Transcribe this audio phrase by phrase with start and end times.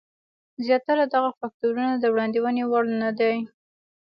[0.65, 3.35] زیاتره دغه فکټورونه د وړاندوینې وړ نه دي.